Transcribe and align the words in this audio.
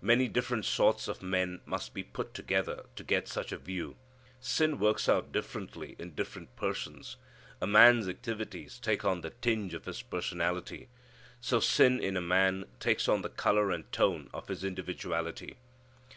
Many 0.00 0.28
different 0.28 0.64
sorts 0.64 1.08
of 1.08 1.24
men 1.24 1.60
must 1.66 1.92
be 1.92 2.04
put 2.04 2.34
together 2.34 2.86
to 2.94 3.02
get 3.02 3.26
such 3.26 3.50
a 3.50 3.58
view. 3.58 3.96
Sin 4.38 4.78
works 4.78 5.08
out 5.08 5.32
differently 5.32 5.96
in 5.98 6.14
different 6.14 6.54
persons. 6.54 7.16
A 7.60 7.66
man's 7.66 8.06
activities 8.06 8.78
take 8.78 9.04
on 9.04 9.22
the 9.22 9.30
tinge 9.30 9.74
of 9.74 9.86
his 9.86 10.00
personality. 10.00 10.88
So 11.40 11.58
sin 11.58 11.98
in 11.98 12.16
a 12.16 12.20
man 12.20 12.66
takes 12.78 13.08
on 13.08 13.22
the 13.22 13.28
color 13.28 13.72
and 13.72 13.90
tone 13.90 14.30
of 14.32 14.46
his 14.46 14.62
individuality. 14.62 15.56